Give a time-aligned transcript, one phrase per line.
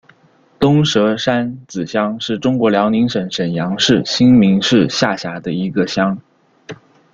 [0.57, 6.19] 东蛇山子乡是中国辽宁省沈阳市新民市下辖的一个乡。